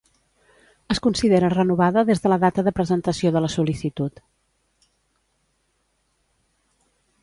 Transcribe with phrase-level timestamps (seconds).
[0.95, 4.25] Es considera renovada des de la data de presentació de la sol·licitud.